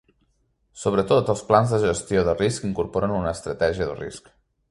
[0.83, 4.35] Sobretot, els plans de gestió de risc incorporen una estratègia de risc.